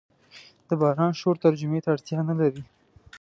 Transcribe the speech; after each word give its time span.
د 0.67 0.69
باران 0.81 1.11
شور 1.19 1.35
ترجمې 1.45 1.79
ته 1.83 1.89
اړتیا 1.95 2.19
نه 2.29 2.33
لري. 2.39 2.63